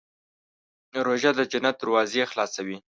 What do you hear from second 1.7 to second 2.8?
دروازې خلاصوي.